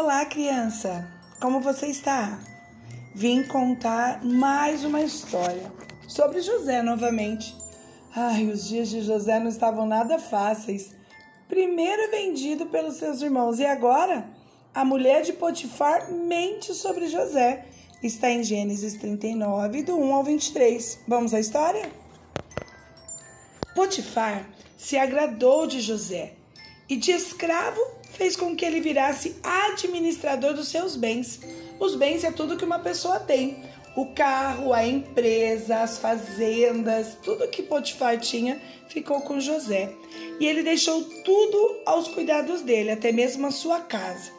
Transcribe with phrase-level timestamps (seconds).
[0.00, 1.10] Olá, criança!
[1.40, 2.38] Como você está?
[3.16, 5.72] Vim contar mais uma história
[6.06, 7.52] sobre José novamente.
[8.14, 10.92] Ai, os dias de José não estavam nada fáceis.
[11.48, 14.24] Primeiro vendido pelos seus irmãos e agora
[14.72, 17.66] a mulher de Potifar mente sobre José.
[18.00, 21.00] Está em Gênesis 39, do 1 ao 23.
[21.08, 21.90] Vamos à história?
[23.74, 26.37] Potifar se agradou de José
[26.88, 27.80] e de escravo
[28.12, 31.40] fez com que ele virasse administrador dos seus bens.
[31.78, 33.62] Os bens é tudo que uma pessoa tem.
[33.94, 39.92] O carro, a empresa, as fazendas, tudo que Potifar tinha ficou com José.
[40.40, 44.30] E ele deixou tudo aos cuidados dele, até mesmo a sua casa.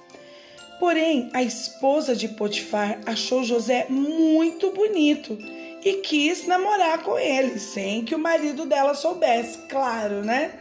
[0.79, 5.38] Porém, a esposa de Potifar achou José muito bonito
[5.83, 10.53] e quis namorar com ele, sem que o marido dela soubesse, claro, né?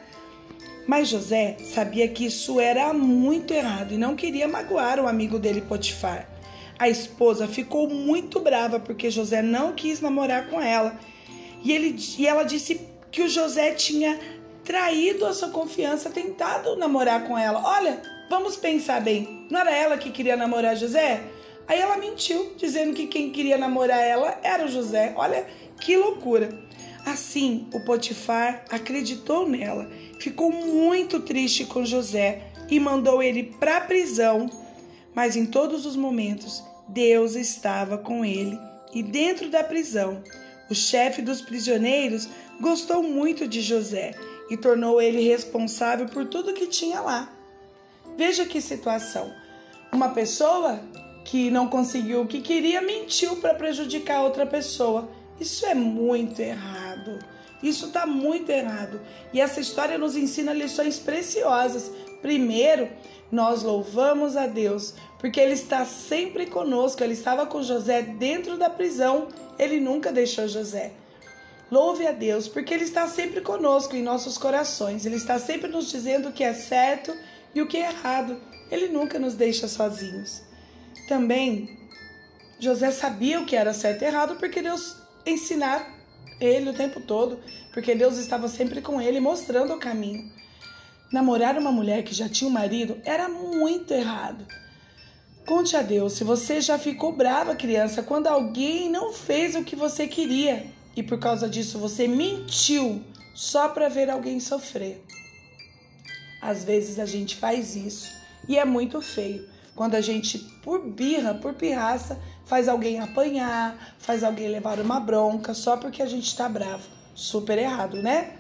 [0.89, 5.61] Mas José sabia que isso era muito errado e não queria magoar o amigo dele
[5.61, 6.27] Potifar.
[6.79, 10.99] A esposa ficou muito brava porque José não quis namorar com ela.
[11.63, 12.81] E, ele, e ela disse
[13.11, 14.19] que o José tinha
[14.65, 17.63] traído a sua confiança, tentado namorar com ela.
[17.63, 19.47] Olha, vamos pensar bem.
[19.51, 21.21] Não era ela que queria namorar José?
[21.67, 25.13] Aí ela mentiu, dizendo que quem queria namorar ela era o José.
[25.19, 25.47] Olha
[25.79, 26.49] que loucura.
[27.11, 33.81] Assim, o Potifar acreditou nela, ficou muito triste com José e mandou ele para a
[33.81, 34.51] prisão.
[35.15, 38.59] Mas em todos os momentos, Deus estava com ele.
[38.93, 40.23] E dentro da prisão,
[40.69, 42.29] o chefe dos prisioneiros
[42.61, 44.15] gostou muito de José
[44.51, 47.33] e tornou ele responsável por tudo que tinha lá.
[48.19, 49.33] Veja que situação.
[49.91, 50.79] Uma pessoa
[51.25, 55.09] que não conseguiu o que queria mentiu para prejudicar outra pessoa.
[55.41, 57.19] Isso é muito errado.
[57.63, 59.01] Isso está muito errado.
[59.33, 61.91] E essa história nos ensina lições preciosas.
[62.23, 62.89] Primeiro,
[63.31, 67.03] nós louvamos a Deus, porque Ele está sempre conosco.
[67.03, 70.93] Ele estava com José dentro da prisão, ele nunca deixou José.
[71.71, 75.05] Louve a Deus, porque Ele está sempre conosco em nossos corações.
[75.05, 77.15] Ele está sempre nos dizendo o que é certo
[77.55, 78.41] e o que é errado.
[78.71, 80.43] Ele nunca nos deixa sozinhos.
[81.09, 81.79] Também,
[82.59, 84.97] José sabia o que era certo e errado, porque Deus
[85.29, 85.95] ensinar
[86.41, 87.41] ele o tempo todo,
[87.73, 90.31] porque Deus estava sempre com ele, mostrando o caminho.
[91.13, 94.45] Namorar uma mulher que já tinha um marido era muito errado.
[95.47, 99.75] Conte a Deus se você já ficou brava, criança, quando alguém não fez o que
[99.75, 103.03] você queria e por causa disso você mentiu
[103.35, 105.03] só para ver alguém sofrer.
[106.43, 108.11] Às vezes a gente faz isso
[108.47, 114.25] e é muito feio quando a gente, por birra, por pirraça, faz alguém apanhar, faz
[114.25, 116.83] alguém levar uma bronca só porque a gente está bravo.
[117.15, 118.37] Super errado, né?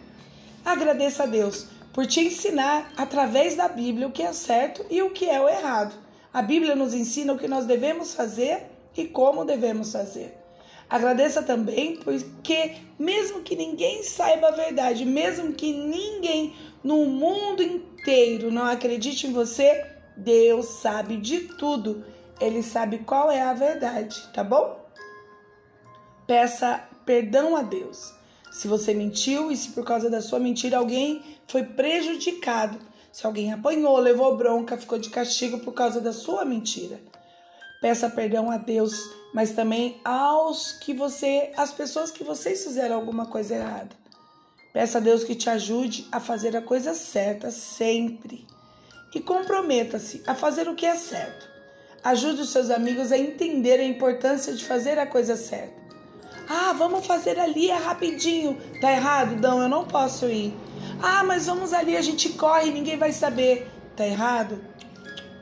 [0.65, 5.11] Agradeça a Deus por te ensinar através da Bíblia o que é certo e o
[5.11, 5.95] que é o errado.
[6.35, 8.65] A Bíblia nos ensina o que nós devemos fazer
[8.97, 10.37] e como devemos fazer.
[10.91, 18.51] Agradeça também porque, mesmo que ninguém saiba a verdade, mesmo que ninguém no mundo inteiro
[18.51, 22.05] não acredite em você, Deus sabe de tudo.
[22.41, 24.79] Ele sabe qual é a verdade, tá bom?
[26.27, 28.15] Peça perdão a Deus.
[28.51, 32.79] Se você mentiu e se por causa da sua mentira alguém foi prejudicado,
[33.13, 37.01] se alguém apanhou, levou bronca, ficou de castigo por causa da sua mentira.
[37.81, 38.93] Peça perdão a Deus,
[39.33, 43.97] mas também aos que você, as pessoas que vocês fizeram alguma coisa errada.
[44.73, 48.47] Peça a Deus que te ajude a fazer a coisa certa sempre
[49.15, 51.49] e comprometa-se a fazer o que é certo.
[52.03, 55.79] Ajude os seus amigos a entender a importância de fazer a coisa certa.
[56.49, 58.57] Ah, vamos fazer ali, é rapidinho.
[58.81, 59.37] Tá errado?
[59.37, 60.55] Não, eu não posso ir.
[61.03, 63.69] Ah, mas vamos ali, a gente corre, ninguém vai saber.
[63.97, 64.59] Tá errado?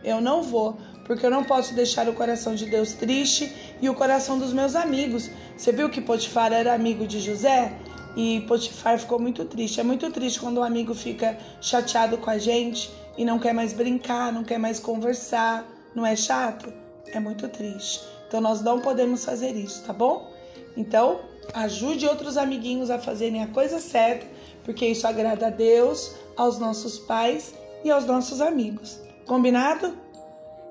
[0.03, 3.95] Eu não vou, porque eu não posso deixar o coração de Deus triste e o
[3.95, 5.31] coração dos meus amigos.
[5.57, 7.73] Você viu que Potifar era amigo de José?
[8.17, 9.79] E Potifar ficou muito triste.
[9.79, 13.73] É muito triste quando um amigo fica chateado com a gente e não quer mais
[13.73, 15.67] brincar, não quer mais conversar.
[15.95, 16.73] Não é chato?
[17.07, 18.03] É muito triste.
[18.29, 20.31] Então nós não podemos fazer isso, tá bom?
[20.77, 21.21] Então,
[21.55, 24.27] ajude outros amiguinhos a fazerem a coisa certa,
[24.63, 29.01] porque isso agrada a Deus, aos nossos pais e aos nossos amigos.
[29.27, 29.97] Combinado?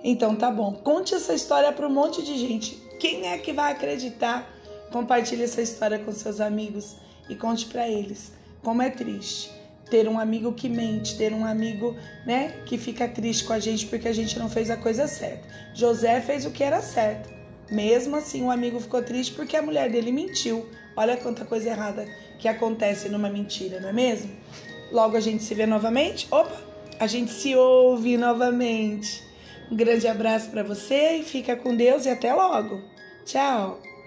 [0.04, 0.74] Então tá bom.
[0.74, 2.76] Conte essa história para um monte de gente.
[3.00, 4.48] Quem é que vai acreditar?
[4.92, 8.32] Compartilhe essa história com seus amigos e conte para eles
[8.62, 11.96] como é triste ter um amigo que mente, ter um amigo,
[12.26, 15.48] né, que fica triste com a gente porque a gente não fez a coisa certa.
[15.74, 17.34] José fez o que era certo.
[17.70, 20.68] Mesmo assim, o amigo ficou triste porque a mulher dele mentiu.
[20.96, 22.08] Olha quanta coisa errada
[22.40, 24.32] que acontece numa mentira, não é mesmo?
[24.92, 26.28] Logo a gente se vê novamente.
[26.32, 26.62] Opa,
[27.00, 29.24] a gente se ouve novamente.
[29.72, 32.82] Um grande abraço para você e fica com Deus e até logo.
[33.26, 33.95] Tchau.